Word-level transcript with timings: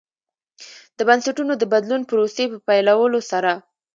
د 0.97 0.99
بنسټونو 1.07 1.53
د 1.57 1.63
بدلون 1.73 2.01
پروسې 2.09 2.45
په 2.51 2.57
پیلولو 2.67 3.19
سره. 3.31 3.51